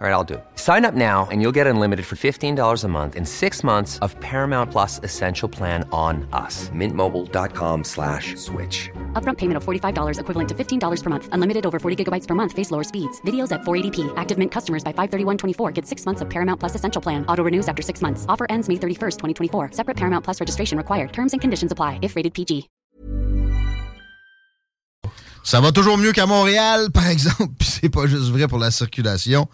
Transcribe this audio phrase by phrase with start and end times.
[0.00, 0.44] All right, I'll do it.
[0.56, 4.18] Sign up now and you'll get unlimited for $15 a month in six months of
[4.18, 6.68] Paramount Plus Essential Plan on us.
[6.74, 8.90] Mintmobile.com slash switch.
[9.12, 11.28] Upfront payment of $45 equivalent to $15 per month.
[11.30, 12.52] Unlimited over 40 gigabytes per month.
[12.52, 13.20] Face lower speeds.
[13.22, 14.12] Videos at 480p.
[14.16, 17.24] Active Mint customers by 531.24 get six months of Paramount Plus Essential Plan.
[17.26, 18.26] Auto renews after six months.
[18.28, 19.70] Offer ends May 31st, 2024.
[19.72, 21.12] Separate Paramount Plus registration required.
[21.12, 22.68] Terms and conditions apply if rated PG.
[25.44, 28.70] Ça va toujours mieux qu'à Montréal, par exemple, puis c'est pas juste vrai pour la
[28.70, 29.46] circulation.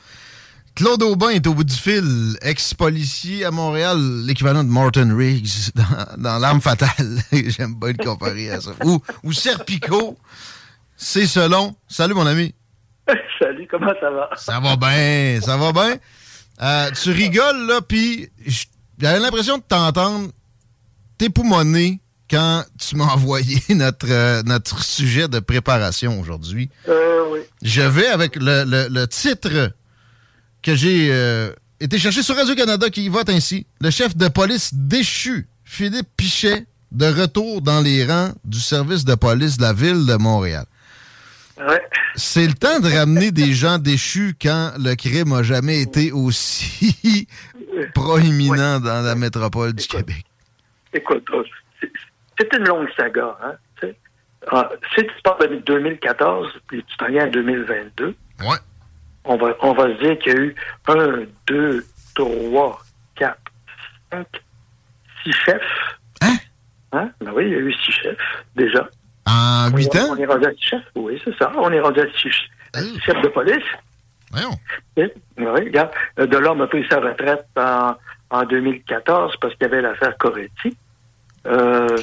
[0.74, 6.22] Claude Aubin est au bout du fil, ex-policier à Montréal, l'équivalent de Martin Riggs dans,
[6.22, 7.18] dans L'Arme Fatale.
[7.32, 8.70] J'aime pas le comparer à ça.
[8.84, 10.16] Ou, ou Serpico,
[10.96, 11.74] c'est selon.
[11.88, 12.54] Salut mon ami.
[13.38, 14.30] Salut, comment ça va?
[14.36, 15.96] Ça va bien, ça va bien.
[16.62, 18.30] Euh, tu rigoles, là, puis
[18.98, 20.28] j'avais l'impression de t'entendre
[21.18, 26.70] t'époumoner quand tu m'as envoyé notre, euh, notre sujet de préparation aujourd'hui.
[26.88, 27.40] Euh, oui.
[27.62, 29.72] Je vais avec le, le- le titre
[30.62, 33.66] que j'ai euh, été chercher sur Radio-Canada qui vote ainsi.
[33.80, 39.14] Le chef de police déchu, Philippe Pichet, de retour dans les rangs du service de
[39.14, 40.64] police de la ville de Montréal.
[41.58, 41.80] Ouais.
[42.16, 47.28] C'est le temps de ramener des gens déchus quand le crime a jamais été aussi
[47.94, 50.24] proéminent dans la métropole du Québec.
[50.92, 51.42] Écoute, euh,
[51.80, 53.36] c'est- une longue saga.
[53.44, 53.52] Hein.
[54.50, 58.56] Ah, si tu parles de 2014 puis tu t'en viens à 2022, Ouais.
[59.24, 60.54] On va, on va se dire qu'il y a eu
[60.88, 61.84] un, deux,
[62.14, 62.80] trois,
[63.14, 63.40] quatre,
[64.10, 64.26] cinq,
[65.22, 65.62] six chefs.
[66.22, 66.36] Hein?
[66.92, 67.10] Hein?
[67.20, 68.18] Ben oui, il y a eu six chefs
[68.56, 68.88] déjà.
[69.26, 70.08] En On huit ans?
[70.10, 70.90] On est rendu à six chefs.
[70.94, 71.52] Oui, c'est ça.
[71.56, 72.30] On est rendu à six,
[72.74, 73.64] six chefs de police.
[74.30, 74.50] Voyons.
[74.96, 75.04] Oui,
[75.38, 77.94] oui, regarde, euh, Delorme a pris sa retraite en,
[78.30, 80.76] en 2014 parce qu'il y avait l'affaire Coretti.
[81.46, 81.96] Euh,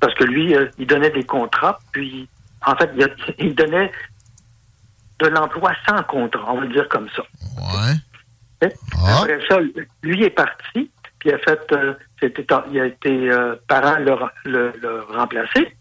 [0.00, 2.28] Parce que lui, euh, il donnait des contrats, puis
[2.66, 2.90] en fait,
[3.38, 3.90] il donnait
[5.20, 7.22] de l'emploi sans contrat, on va le dire comme ça.
[7.56, 7.94] Ouais.
[8.62, 8.68] Hein?
[9.22, 9.58] Après ça,
[10.02, 14.14] lui est parti, puis il a fait, euh, c'était- il a été euh, parent le,
[14.44, 15.76] le, le remplacer.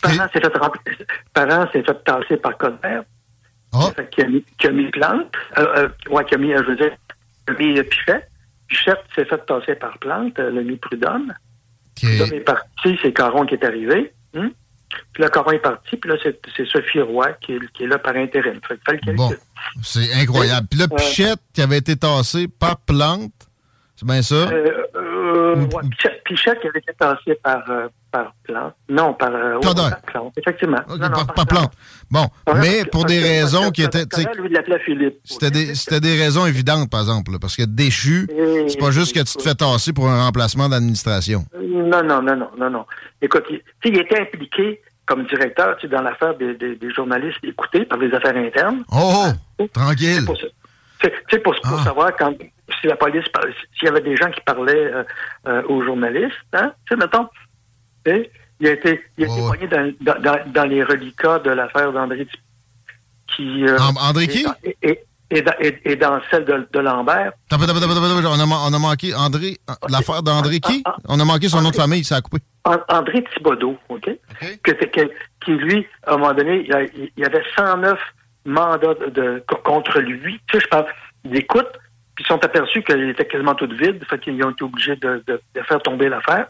[0.00, 3.04] Parent s'est fait, rempla- parent s'est fait tasser par Colbert.
[3.96, 6.76] Fait qu'il a mis, qui a mis Plante, euh, ouais, qui a mis, je veux
[6.76, 6.90] dire,
[7.46, 8.28] qui a mis euh, Pichet.
[8.68, 11.32] Pichet s'est fait tasser par Plante, l'a mis Prudhomme.
[12.18, 14.12] Prudhomme est parti, c'est Caron qui est arrivé.
[14.34, 14.50] hein?
[15.12, 17.98] Puis là, Caron est parti, puis là, c'est Sophie Roy qui est, qui est là
[17.98, 18.60] par intérim.
[18.66, 18.78] Fait
[19.14, 19.30] Bon,
[19.82, 20.66] c'est incroyable.
[20.70, 23.32] Puis là, Euh, Pichette, qui avait été tassé par Plante,
[23.96, 24.34] c'est bien ça?
[24.34, 27.62] Euh, euh, ouais, Pichet, Pichet qui avait été tassé par,
[28.12, 28.74] par Plante.
[28.88, 30.80] Non, par, euh, par Plante, effectivement.
[30.88, 31.72] Non, non, par, par Plante.
[32.10, 34.04] Bon, Ouais, mais pour des raisons qui étaient...
[35.24, 38.28] C'était des, c'était des raisons évidentes, par exemple, là, parce que déchu,
[38.68, 41.44] c'est pas juste que tu te fais tasser pour un remplacement d'administration.
[41.58, 42.86] Non, non, non, non, non, non.
[43.20, 46.76] Écoute, il, tu sais, il était impliqué comme directeur tu sais, dans l'affaire des, des-
[46.76, 48.84] des journalistes écoutés par les affaires internes.
[48.92, 49.24] Oh,
[49.58, 50.20] oh, tranquille.
[50.20, 50.46] C'est pour, ça.
[51.02, 51.84] C'est- tu sais, pour, pour Ah.
[51.84, 52.32] savoir quand
[52.80, 53.24] si la police
[53.78, 55.02] s'il y avait des gens qui parlaient euh,
[55.48, 57.28] euh, aux journalistes, hein, tu sais, mettons,
[58.60, 61.92] il a été, il a été poigné dans, dans, dans- dans les reliquats de l'affaire
[61.92, 62.26] d'André
[63.34, 64.44] qui euh, André qui?
[64.64, 67.32] et, et, et dans, et- et dans celle de, de Lambert.
[67.50, 69.56] On a, on a manqué André,
[69.88, 70.82] l'affaire d'André qui?
[71.08, 72.38] On a manqué son nom de famille, ça a coupé.
[72.64, 74.10] An- André Thibodeau, OK?
[74.62, 75.10] Que, que-
[75.44, 77.98] qui, lui, à un moment donné, il, y avait 109
[78.44, 80.40] mandats de, de- co- contre lui.
[80.48, 80.86] Tu sais, je parle
[81.24, 81.68] d'écoute,
[82.14, 85.22] puis ils sont aperçus qu'il était quasiment tout vide, fait qu'ils ont été obligés de
[85.66, 86.48] faire tomber l'affaire.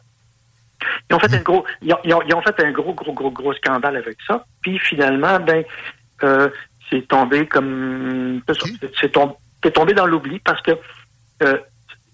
[1.10, 3.12] Ils ont fait un gros, ils ont, ils ont- ils ont fait un gros, gros,
[3.12, 4.44] gros, gros scandale avec ça.
[4.62, 5.64] Puis finalement, ben,
[6.22, 6.48] euh,
[6.90, 8.40] c'est tombé comme,
[9.00, 9.34] c'est tombé,
[9.72, 10.72] tombé dans l'oubli parce que
[11.42, 11.58] euh,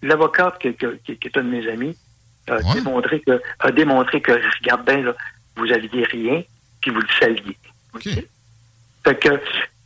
[0.03, 1.97] l'avocat que- que- qui, qui est un de mes amis
[2.49, 4.33] a démontré que, a démontré que,
[4.63, 5.15] regarde bien, là,
[5.57, 6.43] vous aviez rien,
[6.81, 7.57] puis vous le saviez.
[7.95, 8.09] OK?
[9.05, 9.41] Fait que,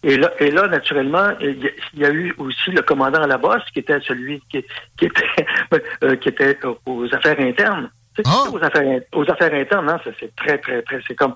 [0.04, 3.22] et là, et là, naturellement, il y, a, il y a eu aussi le commandant
[3.22, 4.64] à la bosse, qui était celui qui,
[4.98, 5.46] qui était,
[6.04, 7.90] euh, qui était aux affaires internes.
[8.14, 11.34] Tu sais, aux, affaires, aux affaires internes, hein, c'est très, très, très, c'est comme,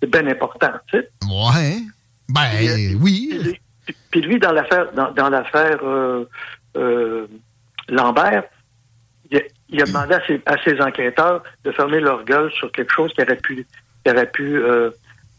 [0.00, 1.10] c'est bien important, tu sais.
[1.28, 1.78] Ouais.
[2.28, 3.58] Ben, oui.
[3.84, 6.24] Puis, puis lui, dans l'affaire, dans, dans l'affaire euh,
[6.76, 7.26] euh,
[7.88, 8.44] Lambert,
[9.30, 10.14] il, il a demandé
[10.46, 13.66] à ses, enquêteurs de fermer leur gueule sur quelque chose qui aurait pu,
[14.04, 14.90] qui aurait pu euh,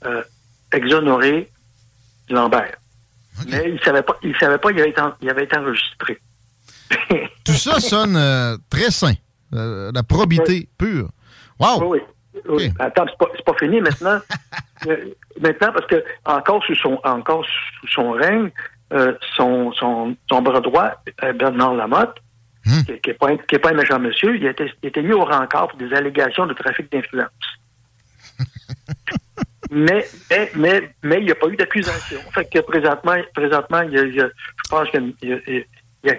[0.05, 0.23] euh,
[0.71, 1.49] exonérer
[2.29, 2.75] Lambert.
[3.49, 6.19] Mais il ne savait pas, il savait pas, il avait été, il avait été enregistré.
[7.45, 9.13] Tout ça sonne euh, très sain.
[9.51, 11.09] La probité pure.
[11.59, 11.91] Wow!
[11.91, 11.99] Oui,
[12.49, 12.71] oui.
[12.79, 14.19] Attends, c'est pas, pas, fini maintenant.
[15.41, 18.51] maintenant, parce que encore sous son, encore sous son règne,
[19.35, 20.91] son, son, son bras droit,
[21.35, 22.19] Bernard Lamotte,
[22.67, 22.83] Hmm.
[22.83, 23.27] qui n'est pas,
[23.59, 24.51] pas, un méchant monsieur, il a,
[24.83, 27.29] été, mis au rencard pour des allégations de trafic d'influence.
[29.71, 30.05] mais,
[30.55, 32.19] mais, mais, il n'y a pas eu d'accusation.
[32.33, 35.65] Fait que présentement, présentement il y a, je pense qu'il y,
[36.03, 36.15] y, a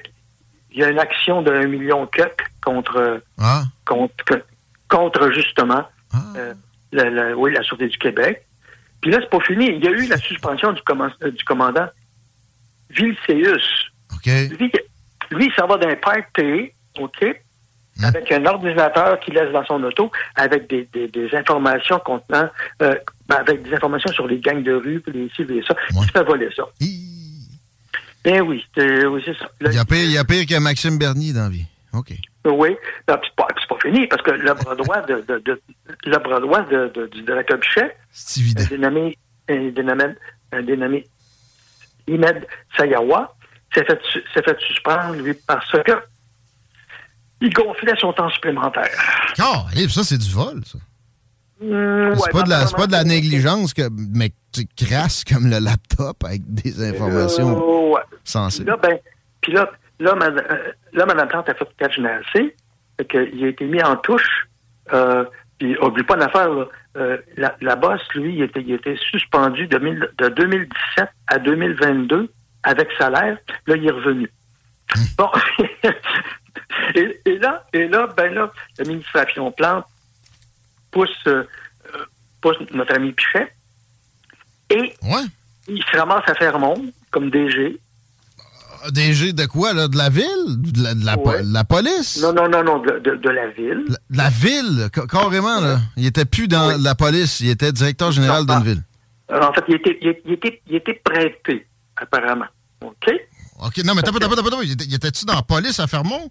[0.75, 3.63] une action d'un million cup contre, ah.
[3.87, 4.43] contre,
[4.89, 6.23] contre justement ah.
[6.37, 6.55] euh,
[6.93, 8.45] la, la, oui, la Sûreté du Québec.
[9.01, 9.67] Puis là, c'est pas fini.
[9.67, 11.87] Il y a eu la suspension du, euh, du commandant
[12.91, 13.91] Vilseus.
[14.17, 14.49] Okay.
[15.31, 17.25] Lui, il s'en va d'un party, OK?
[17.99, 18.05] Hmm.
[18.05, 22.49] Avec un ordinateur qu'il laisse dans son auto, avec des, des, informations contenant,
[22.81, 22.95] euh,
[23.29, 25.75] ben, avec des informations sur les gangs de rue, les ci, les ça.
[25.91, 26.65] Il se fait voler ça.
[28.25, 29.49] Ben oui, oui c'est ça.
[29.61, 31.67] il, y a pire, il y a pire que Maxime Bernier dans la vie.
[31.93, 32.13] OK.
[32.47, 32.77] Oui,
[33.09, 35.61] c'est pas, pas, fini, parce que le bras droit, de, de, de
[36.05, 37.97] le bras droit de, du directeur Bichet.
[38.59, 39.19] Un dénommé,
[39.49, 40.05] un dénommé,
[40.53, 41.07] un dénommé
[42.07, 43.35] Imed Sayawa,
[43.75, 44.01] s'est fait,
[44.33, 45.93] fait suspendre, lui, parce que
[47.41, 48.89] il gonflait son temps supplémentaire.
[49.39, 50.79] Ah, ça, c'est du vol, ça.
[51.61, 54.31] Mmh, c'est pas, de la, pas de la négligence, que, mais
[54.77, 57.78] crasse comme le laptop avec des informations euh,
[58.25, 58.69] sensibles.
[58.71, 58.99] Là, ben,
[59.41, 59.71] puis là,
[60.01, 62.55] là, madame, euh, là, Mme Plante a fait quatre généralités.
[63.15, 64.49] Il a été mis en touche.
[64.93, 65.25] Euh,
[65.59, 66.49] puis, oublie pas d'affaire,
[66.97, 72.33] euh, la, la bosse, lui, il était, il était suspendu de, de 2017 à 2022
[72.63, 73.39] avec salaire.
[73.67, 74.31] Là, il est revenu.
[74.95, 75.03] Hmm.
[75.17, 75.31] Bon.
[76.95, 79.85] et, là, et là, ben là, l'administration Plante
[80.91, 81.45] pousse, euh,
[82.41, 83.53] pousse notre ami Pichet
[84.71, 84.95] et
[85.69, 87.81] il se ramasse à Fermont comme DG.
[88.87, 89.89] Euh, DG de quoi, là?
[89.89, 90.25] De la ville?
[90.49, 92.23] De la, de la, police?
[92.23, 93.85] Non, non, non, non, de, de, la ville.
[94.11, 95.79] La, ville, carrément, là.
[95.97, 98.83] Il était plus dans la police, il était directeur général d'une ville.
[99.33, 101.67] en fait, il était, il, était, il était prêté,
[101.97, 102.47] apparemment.
[102.83, 103.11] OK?
[103.61, 105.89] OK, non, mais t'as pas, t'as pas, t'as pas, il était-tu dans la police à
[105.89, 106.31] Fermont?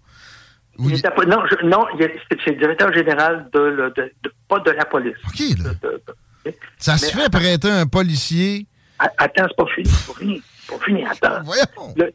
[0.79, 5.17] Il était non, non c'est le directeur général de, de, de, pas de la police.
[5.27, 6.51] OK, là.
[6.77, 8.67] Ça se fait prêter un policier.
[8.99, 10.43] Attends, c'est pas fini, c'est pas fini.
[10.67, 11.41] C'est pas fini, attends.
[11.43, 12.11] Voyons.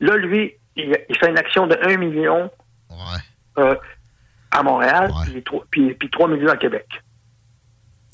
[0.00, 2.50] là, lui, il, fait une action de 1 million
[3.58, 3.74] euh,
[4.50, 5.10] à Montréal,
[5.70, 6.86] puis, puis 3 millions à Québec.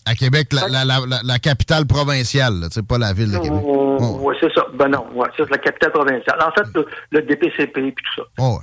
[0.08, 3.60] À Québec, la, la, la, capitale provinciale, c'est pas la ville de Québec.
[3.64, 4.18] Oh, oh.
[4.20, 4.64] Oui, c'est ça.
[4.74, 6.38] Ben non, ouais, c'est la capitale provinciale.
[6.40, 8.22] En fait, le, DPCP et tout ça.
[8.38, 8.60] Oh,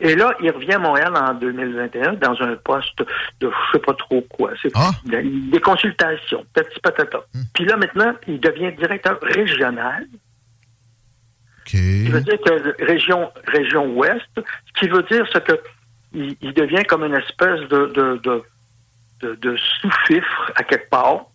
[0.00, 2.98] et là, il revient à Montréal en 2021 dans un poste
[3.40, 4.52] de je sais pas trop quoi.
[4.62, 4.90] C'est ah.
[5.04, 7.18] des consultations, petit patata.
[7.34, 7.42] Hmm.
[7.54, 10.06] Puis là, maintenant, il devient directeur régional.
[11.62, 11.76] Okay.
[11.76, 15.58] Ce qui veut dire que région, région ouest, ce qui veut dire, c'est que
[16.14, 18.42] il, devient comme une espèce de, de, de
[19.20, 21.26] de, de sous-fifre à quelque part.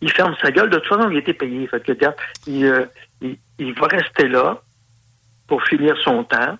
[0.00, 0.70] Il ferme sa gueule.
[0.70, 1.66] De toute façon, il a été payé.
[1.68, 1.92] Fait que,
[2.46, 2.86] il, euh,
[3.20, 4.60] il, il, va rester là
[5.46, 6.58] pour finir son temps.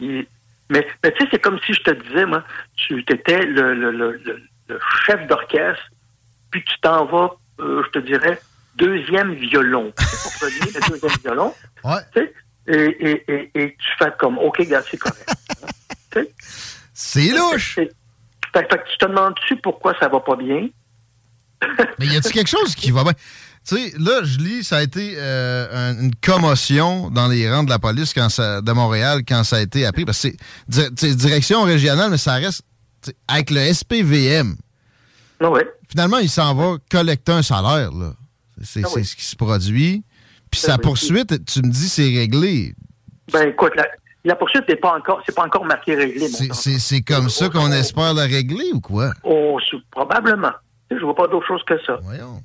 [0.00, 0.26] Mais,
[0.70, 2.44] mais tu sais, c'est comme si je te disais, moi,
[2.76, 5.84] tu étais le, le, le, le, chef d'orchestre,
[6.50, 8.40] puis tu t'en vas, euh, je te dirais,
[8.76, 9.92] deuxième violon.
[9.92, 11.54] pour le deuxième violon.
[11.84, 12.00] Ouais.
[12.66, 15.34] Et, et, et, et, tu fais comme, OK, gars, c'est correct.
[16.94, 17.74] c'est louche.
[17.74, 20.70] Fait, que tu te demandes-tu pourquoi ça va pas bien?
[21.98, 23.12] Mais y a-t-il quelque chose qui va bien?
[23.66, 27.70] Tu sais, là, je lis, ça a été euh, une commotion dans les rangs de
[27.70, 30.04] la police quand ça, de Montréal quand ça a été appris.
[30.04, 30.28] Parce que
[30.68, 32.62] c'est direction régionale, mais ça reste
[33.26, 34.56] avec le SPVM.
[35.40, 35.50] Ah
[35.88, 37.90] Finalement, il s'en va collecter un salaire.
[37.92, 38.12] là.
[38.62, 40.04] C'est ah ce qui se produit.
[40.50, 42.74] Puis sa poursuite, tu me dis, c'est réglé.
[43.32, 43.72] Ben écoute,
[44.24, 46.28] la poursuite n'est pas encore, c'est pas encore marqué réglé.
[46.28, 49.12] C'est comme ça qu'on espère la régler ou quoi?
[49.22, 49.58] Oh,
[49.90, 50.52] probablement.
[50.98, 51.98] Je vois pas d'autre chose que ça.
[52.02, 52.40] Voyons.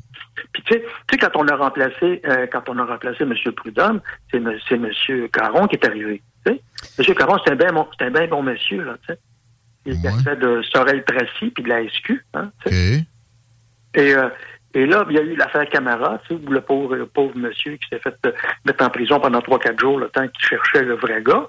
[0.53, 0.73] Puis tu
[1.09, 3.33] sais, quand on a remplacé, euh, quand on a remplacé M.
[3.55, 4.01] Prudhomme,
[4.31, 4.89] c'est M.
[5.31, 6.21] Caron qui est arrivé.
[6.45, 7.15] M.
[7.15, 9.19] Caron, c'est un bien bon, un bon monsieur, là, tu sais.
[9.85, 10.23] Il ouais.
[10.23, 13.05] fait de Sorel Tracy puis de la SQ, hein, Et,
[13.95, 14.29] euh,
[14.73, 17.77] et là, il y a eu l'affaire Camara, tu sais, où le pauvre, pauvre monsieur
[17.77, 18.31] qui s'est fait euh,
[18.65, 21.47] mettre en prison pendant 3-4 jours, le temps qu'il cherchait le vrai gars.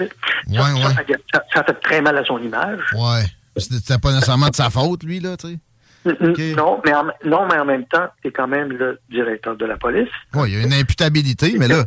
[0.00, 0.08] Ouais,
[0.52, 1.16] ça, ouais.
[1.32, 2.80] Ça, ça, fait très mal à son image.
[2.94, 3.24] Ouais.
[3.56, 5.58] C'était pas nécessairement de sa faute, lui, là, tu sais.
[6.04, 9.76] Non, mais en, non, mais en même temps, c'est quand même le directeur de la
[9.76, 10.10] police.
[10.34, 11.84] Oui, il y a une imputabilité, mais là.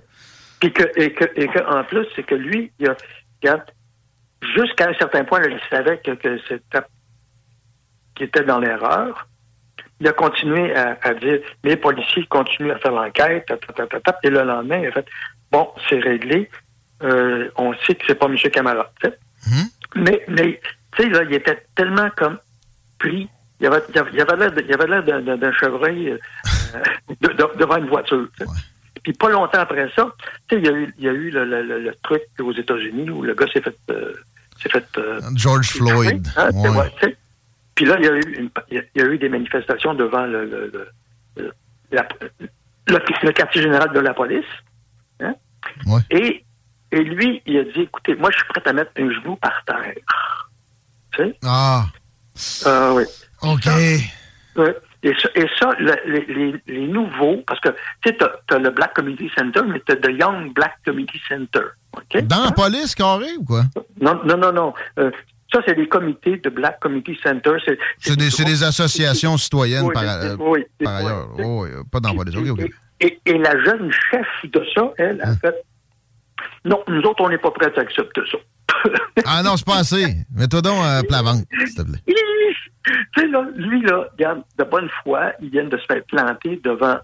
[0.64, 2.96] Et que, et que, et que, en plus, c'est que lui, il a,
[3.42, 3.64] regarde,
[4.56, 6.80] jusqu'à un certain point, là, il savait que, que c'était
[8.16, 9.28] qu'il était dans l'erreur.
[10.00, 13.48] Il a continué à, à, dire, les policiers continuent à faire l'enquête,
[14.24, 15.06] et le lendemain, il a fait,
[15.52, 16.50] bon, c'est réglé,
[17.04, 18.36] euh, on sait que c'est pas M.
[18.52, 18.92] Camara.
[19.04, 19.66] Mm-hmm.
[19.96, 20.62] Mais, mais
[20.96, 22.40] tu sais, là, il était tellement comme
[23.00, 23.30] pris.
[23.60, 26.18] Il avait, il avait l'air d'un chevreuil euh,
[27.60, 28.28] devant une voiture.
[29.04, 30.14] Puis pas longtemps après ça,
[30.48, 32.54] tu sais, il y a eu, il y a eu le, le, le, truc aux
[32.54, 34.14] États-Unis où le gars s'est fait, euh,
[34.62, 36.28] s'est fait euh, George Floyd.
[36.36, 37.16] Hein, ouais.
[37.74, 40.46] Puis là, il y, a eu une, il y a eu des manifestations devant le,
[40.46, 41.52] le,
[41.92, 42.08] la,
[42.88, 44.46] le, quartier général de la police.
[45.22, 45.36] Hein?
[46.10, 46.44] Et,
[46.92, 49.64] et lui, il a dit, écoutez, moi, je suis prêt à mettre un genou par
[49.66, 50.50] terre.
[51.12, 51.38] Tu sais?
[51.46, 51.86] Ah.
[52.66, 53.04] Ah oui.
[53.42, 53.68] OK.
[55.04, 57.70] Et ça, et ça les, les, les, nouveaux, parce que
[58.02, 61.66] tu sais, as, le Black Community Center, mais tu as le Young Black Community Center.
[61.96, 62.24] Okay?
[62.24, 63.64] Dans la police, carré, ou quoi?
[64.02, 64.74] Non, non, non, non.
[64.98, 65.12] Euh,
[65.54, 67.52] ça, c'est des comités de Black Community Center.
[68.00, 71.30] C'est des, des, associations citoyennes oui, par, euh, oui, par ailleurs.
[71.38, 72.36] Oui, pas dans la police.
[72.36, 72.74] Okay, okay.
[73.00, 75.38] Et, et, la jeune chef de ça, elle, a hein?
[75.40, 75.56] fait
[76.66, 78.40] Non, nous autres, on n'est pas prêts à accepter ça.
[79.26, 80.16] ah non, c'est pas assez.
[80.36, 81.22] Mets-toi donc euh, plat
[81.66, 82.02] s'il te plaît.
[82.06, 86.60] Tu sais, là, lui, là, regarde, de bonne foi, il vient de se faire planter
[86.64, 86.98] devant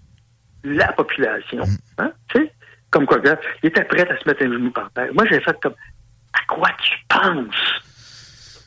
[0.64, 1.66] la population.
[1.66, 1.78] Mm.
[1.98, 2.12] Hein?
[2.30, 2.52] Tu sais,
[2.90, 5.10] comme quoi, regarde, il était prêt à se mettre un genou par terre.
[5.14, 5.74] Moi, j'ai fait comme,
[6.34, 7.56] à quoi tu penses?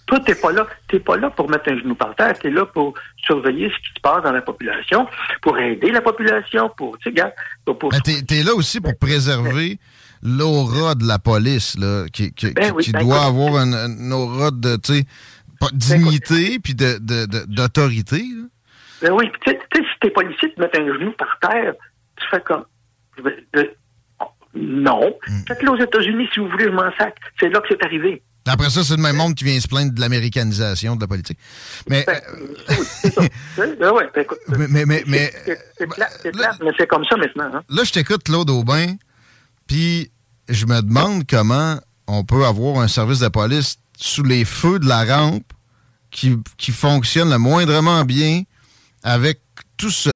[0.07, 2.65] Toi, t'es pas là, t'es pas là pour mettre un genou par terre, t'es là
[2.67, 5.09] pour surveiller ce qui se passe dans la population,
[5.43, 7.33] pour aider la population, pour, tu sais, regarde,
[7.65, 7.79] pour...
[7.79, 7.91] pour...
[8.03, 9.79] t'es, es là aussi pour préserver
[10.23, 14.13] l'aura de la police, là, qui, qui, ben oui, qui ben doit avoir une, une
[14.13, 15.05] aura de, de
[15.73, 18.19] dignité puis d'autorité.
[18.19, 18.49] De, de,
[19.03, 21.75] ben oui, tu sais, si t'es policier, tu mets un genou par terre,
[22.17, 22.65] tu fais comme.
[24.55, 25.15] non.
[25.29, 25.41] Mm.
[25.49, 27.17] Faites-le aux États-Unis si vous voulez, je m'en sac.
[27.39, 28.23] C'est là que c'est arrivé.
[28.49, 31.39] Après ça, c'est le même monde qui vient se plaindre de l'américanisation de la politique.
[31.89, 32.05] Mais.
[32.07, 32.21] Ben,
[32.69, 33.23] oui, c'est ça.
[33.57, 35.33] ben ouais, ben, écoute, mais, mais, mais,
[35.77, 35.89] c'est
[36.63, 37.51] mais c'est comme ça maintenant.
[37.53, 37.63] Hein?
[37.69, 38.95] Là, je t'écoute, Claude Aubin,
[39.67, 40.11] puis
[40.49, 44.87] je me demande comment on peut avoir un service de police sous les feux de
[44.87, 45.53] la rampe
[46.11, 48.43] qui, qui fonctionne le moindrement bien
[49.03, 49.41] avec
[49.77, 50.11] tout ce.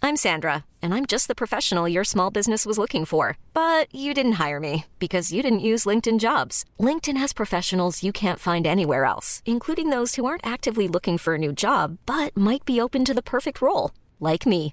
[0.00, 3.36] I'm Sandra, and I'm just the professional your small business was looking for.
[3.52, 6.64] But you didn't hire me because you didn't use LinkedIn jobs.
[6.80, 11.34] LinkedIn has professionals you can't find anywhere else, including those who aren't actively looking for
[11.34, 14.72] a new job but might be open to the perfect role, like me.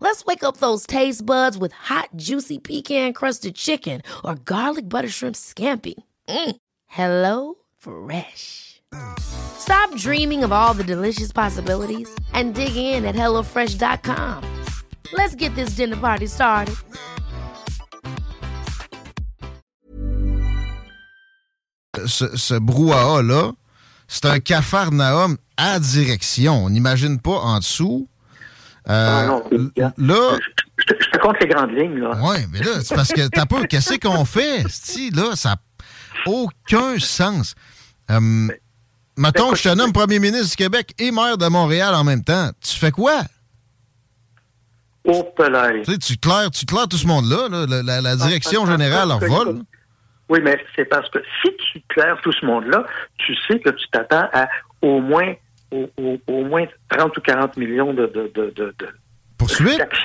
[0.00, 5.36] Let's wake up those taste buds with hot, juicy pecan-crusted chicken or garlic butter shrimp
[5.36, 5.94] scampi.
[6.28, 6.56] Mm.
[6.86, 8.80] Hello Fresh.
[9.20, 14.42] Stop dreaming of all the delicious possibilities and dig in at HelloFresh.com.
[15.12, 16.74] Let's get this dinner party started.
[22.06, 23.52] Ce, ce brouhaha-là,
[24.08, 26.64] c'est un cafarnaum à direction.
[26.64, 28.08] On n'imagine pas en dessous.
[28.90, 30.38] Euh, non, non, là.
[30.78, 32.18] Je, je, te compte les grandes lignes, là.
[32.22, 33.64] Oui, mais là, c'est parce que t'as pas.
[33.64, 34.64] Qu'est-ce qu'on fait?
[34.68, 35.56] Si, là, ça n'a
[36.26, 37.54] aucun sens.
[38.10, 38.48] Euh,
[39.20, 42.50] Mettons, je te nomme premier ministre du Québec et maire de Montréal en même temps.
[42.62, 43.20] Tu fais quoi?
[45.04, 45.82] Au palais.
[45.82, 47.48] Tu, sais, tu, claires, tu claires tout ce monde-là.
[47.50, 49.60] Là, la, la, direction générale leur vole.
[50.30, 52.84] Oui, mais c'est parce que si tu claires tout ce monde-là,
[53.18, 54.48] tu sais que tu t'attends à
[54.80, 55.34] au moins,
[55.70, 58.74] au, au, au, moins 30 ou 40 millions de, de, de, de
[59.38, 59.80] poursuites.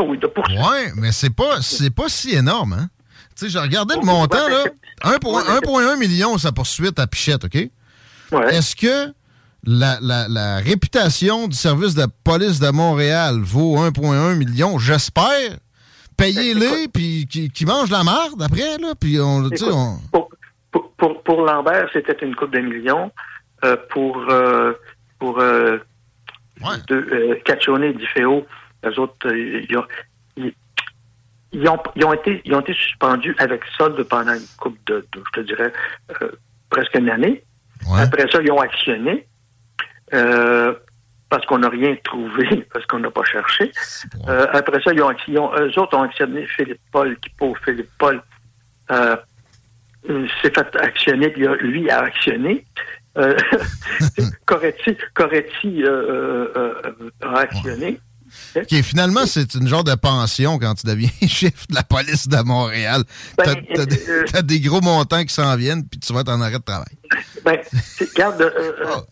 [0.00, 0.58] Oui, de poursuites.
[0.58, 2.88] Oui, mais c'est pas, c'est pas si énorme, hein?
[3.36, 4.64] Tu sais, j'ai regardé le montant, là.
[5.04, 7.56] 1,1 million sa poursuite à Pichette, OK?
[8.48, 9.12] Est-ce que
[9.64, 14.78] la, la, la, réputation du service de police de Montréal vaut 1,1 million?
[14.78, 15.58] J'espère.
[16.16, 19.98] Payez-les, puis qui, qui mangent la marde après, là, puis on, Écoute, on...
[20.10, 20.30] Pour,
[20.96, 23.12] pour, pour, Lambert, c'était une coupe de millions.
[23.64, 24.72] Euh, pour euh,
[25.26, 25.78] pour euh,
[26.62, 26.76] ouais.
[26.92, 28.46] euh, Caccione et Difeo,
[28.84, 29.84] les autres, euh, ils ont,
[30.36, 30.52] ils,
[31.50, 35.04] ils, ont, ils, ont, été, ils ont été suspendus avec solde pendant une coupe de,
[35.12, 35.72] de je te dirais,
[36.22, 36.30] euh,
[36.70, 37.42] presque une année.
[37.90, 38.02] Ouais.
[38.02, 39.26] Après ça, ils ont actionné
[40.14, 40.74] euh,
[41.28, 43.72] parce qu'on n'a rien trouvé, parce qu'on n'a pas cherché.
[44.28, 47.58] Euh, après ça, ils ont, ils ont, eux autres ont actionné Philippe Paul, qui pauvre
[47.64, 48.22] Philippe Paul
[48.92, 49.16] euh,
[50.40, 52.64] s'est fait actionner, puis lui a actionné.
[53.16, 53.36] Euh,
[54.46, 56.92] Qu'aurait-il euh, euh,
[57.22, 58.00] réactionné?
[58.54, 62.42] OK, finalement, c'est une genre de pension quand tu deviens chef de la police de
[62.42, 63.02] Montréal.
[63.38, 66.64] Ben, t'as, des, gros montants qui s'en viennent, puis tu vas être en arrêt de
[66.64, 66.96] travail.
[67.44, 67.58] Ben,
[68.00, 68.52] regarde,
[68.86, 69.04] oh,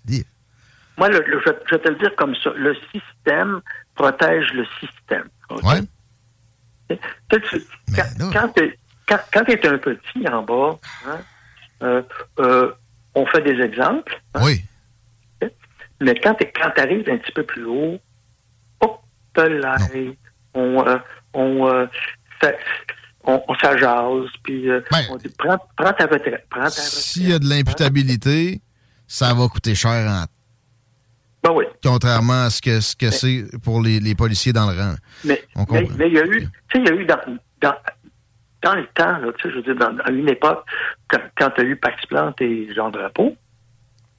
[0.99, 2.51] moi, je, vais te le dire comme ça.
[2.57, 3.61] Le système
[3.95, 5.29] protège le système.
[5.51, 5.81] Ouais.
[8.33, 8.53] Quand,
[9.09, 11.19] quand, quand tu es un petit en bas, hein,
[11.83, 12.03] euh,
[12.39, 12.73] euh,
[13.15, 14.21] on fait des exemples.
[14.35, 14.41] Hein.
[14.45, 14.63] oui.
[16.01, 17.99] Mais quand tu arrives un petit peu plus haut,
[18.81, 19.01] hop,
[19.37, 19.77] là,
[20.53, 20.97] on, euh,
[21.33, 21.89] on,
[23.25, 26.47] on, on s'ajase, puis ben, on dit prends, prends ta retraite.
[26.71, 28.61] S'il y a de l'imputabilité,
[29.07, 30.25] ça va coûter cher en
[31.45, 31.65] ben oui.
[31.83, 34.95] Contrairement à ce que ce que c'est pour les, les, policiers dans le rang.
[35.25, 35.43] Mais,
[35.99, 37.21] mais, il y a eu, tu sais, il y a eu dans,
[37.61, 37.75] dans,
[38.65, 40.65] dans le temps, là, je veux dire, dans, à une époque,
[41.09, 43.37] quand, quand tu as eu Pax Plante et Jean Drapeau,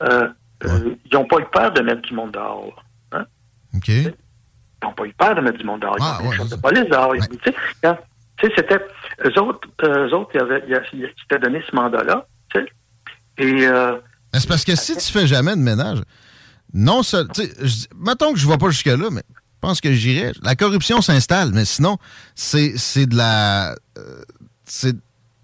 [0.04, 0.30] euh,
[0.64, 2.84] euh, ils n'ont pas eu peur de mettre du monde dehors.
[3.12, 3.26] Hein?
[3.76, 3.88] OK.
[3.88, 4.14] Ils
[4.84, 5.98] n'ont pas eu peur de mettre du monde dehors.
[6.00, 7.10] Ah, ils ouais, de police dehors.
[7.10, 7.20] Ouais.
[7.28, 8.80] Tu sais, c'était.
[9.26, 12.28] Eux autres, eux autres, ils, avaient, ils, s'étaient donné ce mandat-là.
[12.54, 12.68] Tu sais.
[13.38, 13.68] Et.
[13.68, 13.98] Euh,
[14.34, 16.00] c'est parce que si tu fais jamais de ménage,
[16.74, 17.28] non seul.
[17.96, 20.34] Mettons que je ne vais pas jusque-là, mais je pense que j'irai.
[20.44, 21.98] La corruption s'installe, mais sinon,
[22.36, 23.72] c'est de la.
[23.98, 24.22] Euh,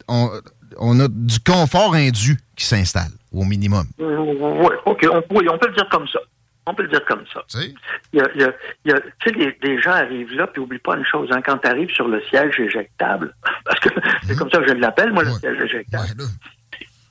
[0.08, 0.30] on,
[0.78, 3.86] on, a du confort indu qui s'installe, au minimum.
[4.00, 5.06] Oui, OK.
[5.12, 6.20] On, oui, on peut le dire comme ça.
[6.68, 7.44] On peut le dire comme ça.
[7.50, 11.90] Tu sais, des gens arrivent là, puis oublie pas une chose, hein, quand tu arrives
[11.90, 13.36] sur le siège éjectable,
[13.66, 13.90] parce que
[14.28, 16.24] c'est comme ça que je l'appelle, moi, le siège éjectable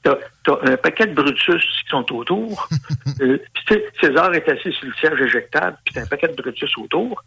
[0.02, 2.69] t'as as un paquet de Brutus qui sont autour.
[3.21, 6.71] euh, puis César est assis sur le siège éjectable, puis t'as un paquet de Brutus
[6.79, 7.23] autour.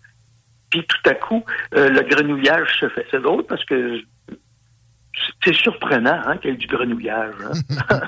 [0.70, 1.44] Puis tout à coup,
[1.76, 3.06] euh, le grenouillage se fait.
[3.12, 4.02] C'est drôle parce que
[5.44, 7.36] c'est surprenant hein, qu'il y ait du grenouillage.
[7.90, 8.02] Hein?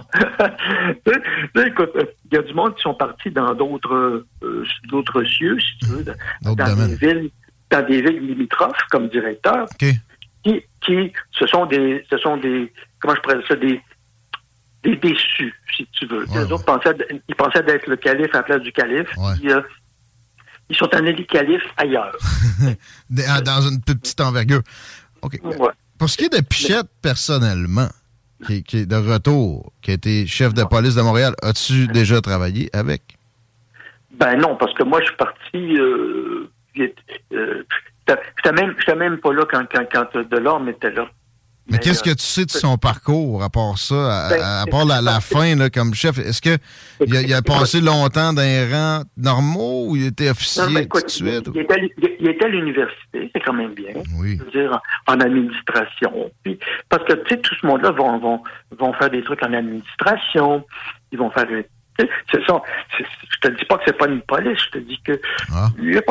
[1.66, 1.92] écoute,
[2.32, 5.86] il y a du monde qui sont partis dans d'autres euh, d'autres cieux, si tu
[5.88, 6.06] veux,
[6.42, 7.30] dans, des villes,
[7.70, 9.68] dans des villes limitrophes comme directeur.
[10.44, 13.82] Qui, qui ce sont des ce sont des comment je pourrais ça, des
[14.84, 16.26] des déçus, si tu veux.
[16.34, 16.96] les autres pensaient,
[17.28, 19.10] ils pensaient d'être le calife à la place du calife.
[19.46, 19.62] Euh,
[20.70, 22.16] ils sont élit calife ailleurs.
[23.10, 24.62] Dans une petite envergure.
[25.22, 25.40] OK.
[25.98, 27.88] Pour ce qui est de Pichette, personnellement,
[28.46, 32.70] qui, est de retour, qui a été chef de police de Montréal, as-tu déjà travaillé
[32.74, 33.02] avec?
[34.12, 35.78] Ben non, parce que moi, je suis parti.
[35.78, 36.50] Euh,
[37.34, 37.64] euh,
[38.08, 41.08] j'étais même, pas là quand, quand, quand Delorme était là.
[41.68, 45.20] Mais, qu'est-ce que tu sais de son parcours à part ça, à, ben, part la,
[45.20, 46.20] fin là, comme chef?
[46.20, 50.88] Est-ce qu'il a, il a passé longtemps dans les rangs normaux ou il était officier
[50.88, 51.50] tout de suite?
[51.56, 53.94] Il, était, à l'université, c'est quand même bien.
[54.20, 54.38] Oui.
[54.38, 56.32] Je veux dire, en, administration.
[56.44, 58.44] Puis, parce que, tu sais, tout ce monde-là vont, vont,
[58.78, 60.64] vont faire des trucs en administration.
[61.12, 61.48] Ils vont faire
[61.98, 62.62] c'est ça.
[63.00, 65.20] Je te dis pas que c'est pas une police, je te dis que
[65.54, 65.70] ah.
[65.78, 66.02] ils, ont,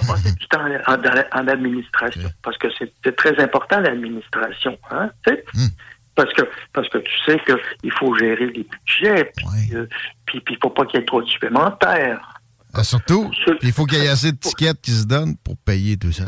[0.00, 5.66] passé du temps en, administration parce que c'est très important l'administration, hein, hmm.
[6.14, 9.86] Parce que parce que tu sais qu'il faut gérer les budgets, puis euh,
[10.26, 12.40] puis il faut pas qu'il y ait trop de supplémentaires.
[12.74, 13.30] Ah, surtout,
[13.62, 16.24] il faut qu'il y ait assez de tickets qui se donnent pour payer tout ça.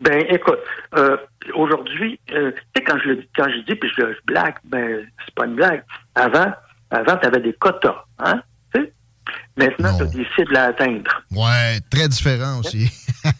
[0.00, 0.58] Ben, écoute,
[0.96, 1.16] euh,
[1.54, 5.06] aujourd'hui, euh, tu sais, quand je le quand je dis, puis je, je blague, ben,
[5.24, 5.84] c'est pas une blague.
[6.14, 6.52] Avant,
[6.92, 8.04] avant, tu avais des quotas.
[8.18, 8.42] Hein?
[9.56, 11.22] Maintenant, tu as des cibles à atteindre.
[11.30, 12.90] Ouais, très différent aussi.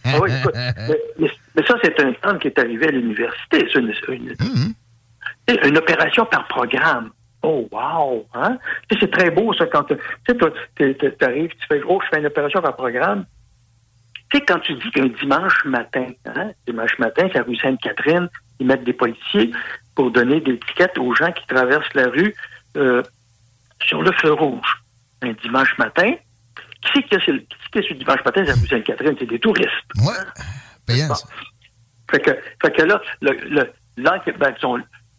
[0.05, 0.31] ah oui,
[1.19, 3.67] mais, ça, c'est un terme qui est arrivé à l'université.
[3.73, 5.67] C'est une, mm-hmm.
[5.69, 7.11] une, opération par programme.
[7.43, 8.27] Oh, wow!
[8.35, 8.59] Hein?
[9.01, 9.97] C'est très beau, ça, quand tu
[11.23, 13.25] arrives, tu fais, oh, je fais une opération par programme.
[14.31, 18.29] Tu sais, quand tu dis qu'un dimanche matin, hein, dimanche matin, c'est la rue Sainte-Catherine,
[18.61, 19.51] ils mettent des policiers
[19.95, 22.35] pour donner des tickets aux gens qui traversent la rue
[22.77, 23.03] euh,
[23.87, 24.83] sur le feu rouge
[25.23, 26.12] un dimanche matin.
[26.83, 29.14] Qui c'est qui est ce dimanche matin, c'est Sainte-Catherine?
[29.18, 29.71] C'est des touristes.
[29.99, 30.14] Oui.
[32.11, 34.55] Fait, que, fait que là, le, ben,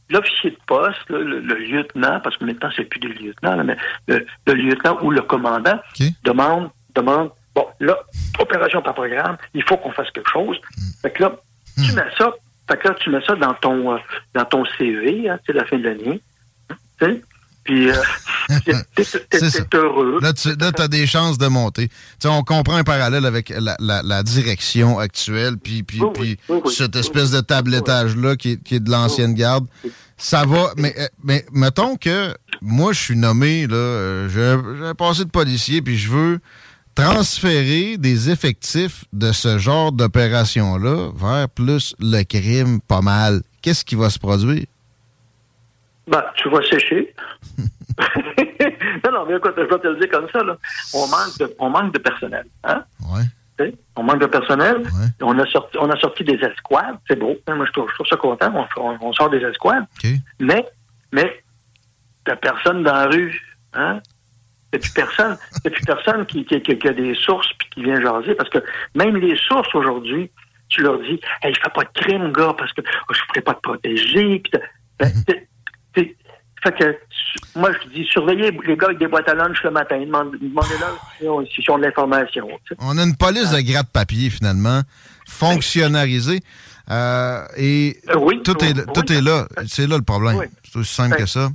[0.10, 5.00] l'officier de poste, le, lieutenant, parce que maintenant, c'est plus des lieutenants, mais le, lieutenant
[5.02, 5.80] ou le commandant
[6.24, 7.98] demande, demande, bon, là,
[8.40, 10.58] opération par programme, il faut qu'on fasse quelque chose.
[10.78, 10.82] Mm.
[11.02, 11.32] Fait que là,
[11.78, 11.96] tu mm.
[11.96, 12.32] mets ça,
[12.70, 13.98] fait que là, tu mets ça dans ton, euh,
[14.34, 16.22] dans ton CV, hein, c'est la fin de l'année.
[17.02, 17.16] Hein,
[17.64, 17.96] puis, euh,
[19.30, 20.20] t'es heureux.
[20.22, 21.90] Là, tu as des chances de monter.
[22.20, 26.38] sais, on comprend un parallèle avec la, la, la direction actuelle, puis, puis, puis
[26.72, 29.66] cette espèce de tablettage-là qui, qui, est de l'ancienne garde.
[30.18, 34.96] Ça va, mais, euh, mais mettons que moi, je suis nommé, là, euh, j'ai un
[34.96, 36.40] passé de policier, puis je veux
[36.96, 43.42] transférer des effectifs de ce genre d'opération-là vers plus le crime pas mal.
[43.62, 44.66] Qu'est-ce qui va se produire?
[46.08, 47.14] Ben, tu vas sécher.
[49.06, 50.58] non, non, mais écoute, je vais te le dire comme ça, là.
[50.94, 52.46] On manque de, on manque de personnel.
[52.64, 52.84] Hein?
[53.14, 53.24] Ouais.
[53.96, 54.84] On manque de personnel.
[55.22, 56.98] On, a sorti, on a sorti des escouades.
[57.08, 57.36] C'est beau.
[57.48, 58.68] Hein, moi, je trouve, je trouve ça content.
[58.78, 59.86] On, on, sort des escouades.
[60.40, 60.66] Mais,
[61.12, 61.44] mais,
[62.26, 63.40] t'as personne dans la rue.
[63.74, 64.02] Hein?
[64.72, 65.38] T'as plus personne.
[65.64, 68.36] T'as plus personne qui, qui, qui, a des sources puis qui vient jaser.
[68.36, 68.60] Parce que
[68.96, 70.32] même les sources aujourd'hui,
[70.70, 73.42] tu leur dis, hey, fais pas de crime, gars, parce que oh, je ne pourrais
[73.42, 74.40] pas te protéger.
[74.40, 74.52] Puis
[75.00, 75.12] ben,
[76.64, 76.98] fait que,
[77.56, 80.00] moi, je dis, surveillez les gars avec des boîtes à lunch le matin.
[80.00, 82.48] Demandez-leur s'ils ont de l'information.
[82.80, 84.82] On a une police de gratte-papier, finalement,
[85.28, 86.40] fonctionnalisée.
[86.90, 89.48] Euh, et euh, tout, est, tout est là.
[89.68, 90.42] C'est là le problème.
[90.64, 91.50] C'est aussi simple que ça.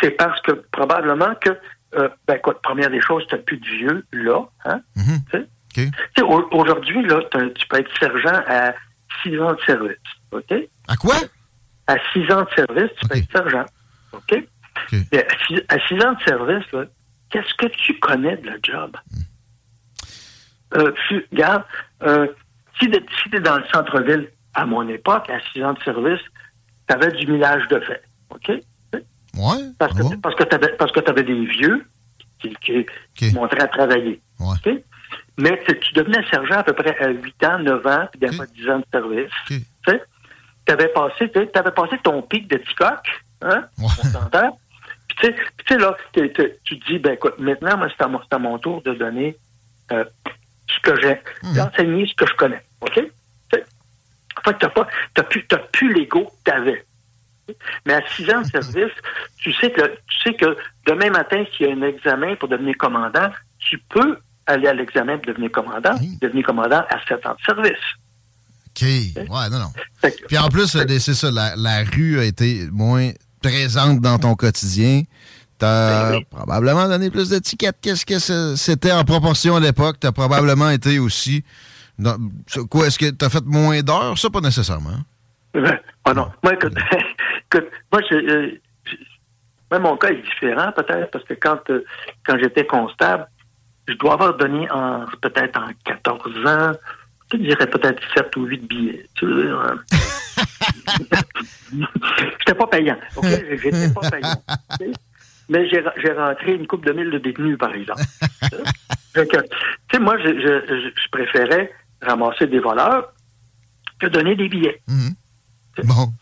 [0.00, 1.50] C'est parce que probablement que,
[1.94, 4.42] euh, ben, écoute, première des choses, tu n'as plus de vieux là.
[4.64, 4.80] Hein?
[4.96, 6.52] Mm-hmm.
[6.52, 8.74] Aujourd'hui, là, tu peux être sergent à
[9.22, 9.96] six ans de service.
[10.32, 10.54] OK?
[10.88, 11.14] À quoi?
[11.86, 13.64] À six ans de service, tu peux être sergent.
[14.12, 14.44] OK?
[14.92, 16.64] À, six, ans de service,
[17.30, 18.96] qu'est-ce que tu connais de le job?
[19.10, 19.20] Hmm.
[20.76, 20.92] Euh,
[21.32, 21.64] regarde,
[22.02, 22.26] euh,
[22.78, 26.20] si tu es dans le centre-ville, à mon époque, à six ans de service,
[26.88, 28.02] tu avais du millage de fait.
[28.30, 28.48] OK?
[28.50, 29.58] Ouais.
[29.78, 30.34] Parce que, parce
[30.92, 31.86] que tu avais, des vieux
[32.40, 32.56] qui,
[33.14, 34.20] qui, montraient à travailler.
[34.40, 34.70] OK?
[35.38, 38.52] Mais tu devenais sergent à peu près à 8 ans, 9 ans, puis okay.
[38.56, 39.30] 10 ans de service.
[39.46, 43.00] Tu avais passé, avais passé ton pic de ticoc,
[43.42, 43.64] Hein?
[43.80, 44.58] On s'entend?
[45.08, 45.34] Puis tu
[45.66, 49.36] sais, là, tu te dis, ben écoute, maintenant, moi, c'est à, mon tour de donner
[49.92, 50.04] euh,
[50.68, 51.56] ce que j'ai, mmh.
[51.56, 52.62] d'enseigner ce que je connais.
[52.80, 53.00] OK?
[54.38, 56.84] En fait, t'as pas, t'as plus, t'as plus l'ego que t'avais.
[57.86, 58.92] Mais à six ans de service,
[59.38, 62.76] tu sais que, tu sais que demain matin, s'il y a un examen pour devenir
[62.78, 67.44] commandant, tu peux aller à l'examen pour devenir commandant, devenir commandant à sept ans de
[67.44, 67.84] service.
[68.68, 68.82] OK.
[68.82, 70.10] Ouais, non, non.
[70.28, 75.02] Puis en plus, c'est ça, la, la, rue a été moins présente dans ton quotidien.
[75.58, 79.96] T'as as probablement donné plus d'étiquettes qu'est-ce que c'était en proportion à l'époque.
[79.98, 81.44] T'as probablement été aussi.
[82.70, 84.16] quoi, est-ce que t'as fait moins d'heures?
[84.16, 84.98] Ça, pas nécessairement.
[86.04, 86.30] Ah non.
[86.42, 86.72] Moi, écoute,
[87.92, 88.56] moi, je,
[89.76, 91.84] mon cas est différent peut-être parce que quand, euh,
[92.24, 93.26] quand j'étais constable,
[93.86, 96.72] je dois avoir donné en peut-être en 14 ans,
[97.32, 99.06] je dirais peut-être 7 ou 8 billets.
[99.14, 99.76] Tu hein.
[102.38, 102.96] J'étais pas payant.
[103.16, 103.26] OK?
[103.62, 104.42] J'étais pas payant.
[105.50, 108.02] Mais j'ai rentré une coupe de mille de détenus, par exemple.
[109.14, 109.22] tu
[109.90, 113.12] sais, moi, je, je, préférais ramasser des voleurs
[113.98, 114.82] que donner des billets.
[114.88, 115.86] Mm-hmm.
[115.86, 116.12] Bon.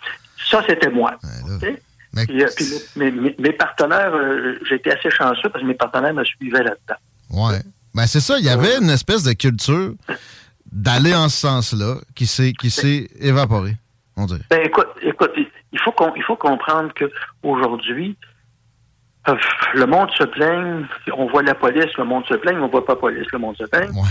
[0.48, 1.18] Ça, c'était moi.
[1.60, 7.00] puis, euh, mes, partenaires, euh, j'étais assez chanceux parce que mes partenaires me suivaient là-dedans.
[7.30, 7.60] Ouais.
[7.94, 9.94] Ben, c'est ça, il y avait une espèce de culture
[10.72, 13.76] d'aller en ce sens-là qui s'est qui s'est évaporée.
[14.16, 15.32] Ben, écoute, écoute,
[15.72, 18.16] il faut, qu'on, il faut comprendre qu'aujourd'hui,
[19.28, 19.36] euh,
[19.74, 22.94] le monde se plaigne, on voit la police, le monde se plaigne, on voit pas
[22.94, 23.90] la police, le monde se plaigne.
[23.90, 24.08] Ouais.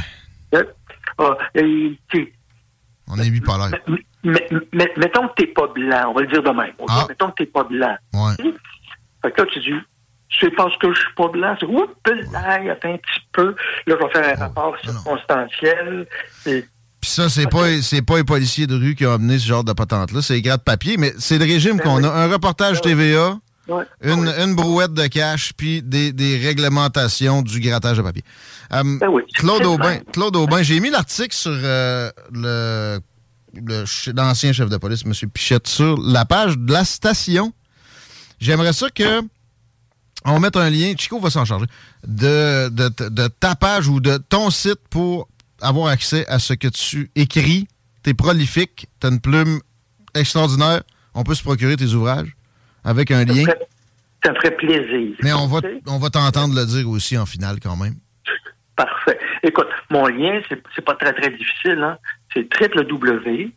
[0.54, 1.96] Euh,
[3.08, 3.70] on est mis par là.
[4.24, 6.74] Mettons que t'es pas blanc, on va le dire de même.
[6.88, 7.06] Ah.
[7.10, 7.96] Mettons que t'es pas blanc.
[8.14, 8.54] Ouais.
[9.22, 9.80] Fait que là, tu dis,
[10.40, 11.56] c'est parce que je suis pas blanc.
[11.60, 11.94] C'est, oups,
[12.32, 13.56] là, il y a un petit peu.
[13.88, 16.08] Là, je vais faire un oh, rapport circonstanciel.
[16.46, 16.66] Et,
[17.02, 19.74] ça, c'est pas c'est pas les policiers de rue qui ont amené ce genre de
[19.74, 22.10] patente-là, c'est les gratte-papier, mais c'est le régime ben qu'on a.
[22.10, 23.38] Un reportage ben TVA,
[24.02, 28.24] une, une, brouette de cash, puis des, des, réglementations du grattage de papier.
[28.74, 33.00] Euh, ben Claude Aubin, Claude Aubin, j'ai mis l'article sur euh, le
[34.14, 35.14] l'ancien chef de police, M.
[35.30, 37.54] Pichette, sur la page de la station.
[38.40, 39.22] J'aimerais ça que
[40.34, 41.66] on mette un lien, Chico va s'en charger,
[42.06, 45.28] de, de, de ta page ou de ton site pour
[45.62, 47.68] avoir accès à ce que tu écris.
[48.04, 49.60] Tu es prolifique, tu as une plume
[50.14, 50.82] extraordinaire.
[51.14, 52.36] On peut se procurer tes ouvrages
[52.84, 53.46] avec un lien.
[54.24, 55.16] Ça ferait plaisir.
[55.22, 57.96] Mais on va, on va t'entendre le dire aussi en finale quand même.
[58.76, 59.20] Parfait.
[59.44, 61.82] Écoute, mon lien, c'est pas très, très difficile.
[61.84, 61.98] Hein?
[62.34, 63.52] C'est www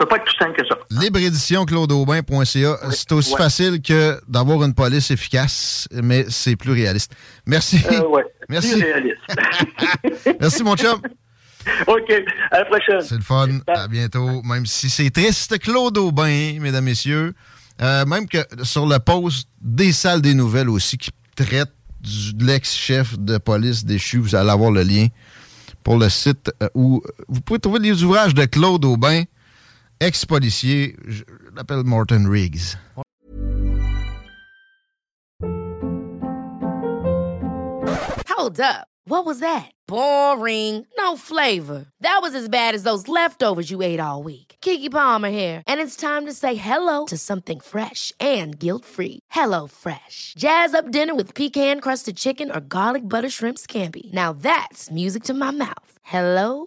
[0.00, 0.76] peut pas être plus simple que ça.
[0.90, 2.78] Libreéditionclaudeaubin.ca.
[2.90, 7.12] C'est aussi facile que d'avoir une police efficace, mais c'est plus réaliste.
[7.46, 7.80] Merci.
[7.92, 8.72] Euh, ouais, Merci.
[8.72, 10.34] Plus réaliste.
[10.40, 11.00] Merci, mon chum.
[11.86, 12.12] OK.
[12.50, 13.02] À la prochaine.
[13.02, 13.48] C'est le fun.
[13.68, 14.42] À bientôt.
[14.42, 17.34] Même si c'est triste, Claude Aubin, mesdames, messieurs.
[17.82, 23.18] Euh, même que sur le poste des salles des nouvelles aussi, qui traite de l'ex-chef
[23.18, 25.08] de police déchu, vous allez avoir le lien
[25.82, 29.24] pour le site euh, où vous pouvez trouver les ouvrages de Claude Aubin
[30.00, 32.76] ex-policier, je l'appelle Morton Riggs.
[38.28, 38.88] Hold up.
[39.04, 39.70] What was that?
[39.86, 40.86] Boring.
[40.96, 41.86] No flavor.
[42.00, 44.56] That was as bad as those leftovers you ate all week.
[44.60, 49.20] Kiki Palmer here, and it's time to say hello to something fresh and guilt-free.
[49.30, 50.34] Hello Fresh.
[50.38, 54.12] Jazz up dinner with pecan-crusted chicken or garlic butter shrimp scampi.
[54.12, 55.98] Now that's music to my mouth.
[56.02, 56.66] Hello